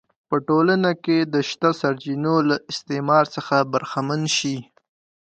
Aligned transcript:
په 0.29 0.35
ټولنه 0.47 0.91
کې 1.03 1.17
د 1.33 1.35
شته 1.49 1.69
سرچینو 1.81 2.35
له 2.49 2.55
استثمار 2.71 3.25
څخه 3.35 3.55
برخمن 3.73 4.21
شي 4.37 4.57